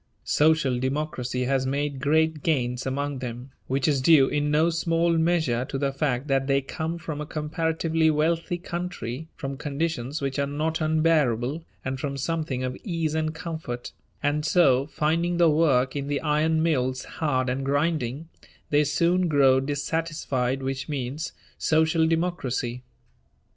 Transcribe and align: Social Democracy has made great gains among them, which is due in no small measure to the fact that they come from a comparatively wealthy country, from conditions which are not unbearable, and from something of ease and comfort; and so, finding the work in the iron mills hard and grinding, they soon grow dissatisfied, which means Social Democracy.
Social 0.25 0.79
Democracy 0.79 1.43
has 1.45 1.67
made 1.67 1.99
great 1.99 2.41
gains 2.41 2.87
among 2.87 3.19
them, 3.19 3.51
which 3.67 3.87
is 3.87 4.01
due 4.01 4.27
in 4.27 4.49
no 4.49 4.71
small 4.71 5.15
measure 5.15 5.63
to 5.65 5.77
the 5.77 5.93
fact 5.93 6.27
that 6.27 6.47
they 6.47 6.59
come 6.59 6.97
from 6.97 7.21
a 7.21 7.25
comparatively 7.27 8.09
wealthy 8.09 8.57
country, 8.57 9.27
from 9.35 9.57
conditions 9.57 10.19
which 10.19 10.39
are 10.39 10.47
not 10.47 10.81
unbearable, 10.81 11.63
and 11.85 11.99
from 11.99 12.17
something 12.17 12.63
of 12.63 12.75
ease 12.83 13.13
and 13.13 13.35
comfort; 13.35 13.91
and 14.23 14.43
so, 14.43 14.87
finding 14.87 15.37
the 15.37 15.51
work 15.51 15.95
in 15.95 16.07
the 16.07 16.19
iron 16.21 16.63
mills 16.63 17.03
hard 17.05 17.47
and 17.47 17.63
grinding, 17.63 18.27
they 18.71 18.83
soon 18.83 19.27
grow 19.27 19.59
dissatisfied, 19.59 20.63
which 20.63 20.89
means 20.89 21.31
Social 21.59 22.07
Democracy. 22.07 22.81